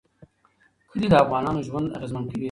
کلي 0.89 1.07
د 1.11 1.15
افغانانو 1.23 1.65
ژوند 1.67 1.87
اغېزمن 1.97 2.23
کوي. 2.29 2.39